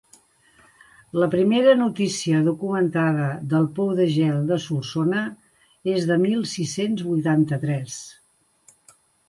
[1.23, 5.21] La primera notícia documentada del pou de gel de Solsona
[5.95, 8.03] és del mil sis-cents vuitanta-tres.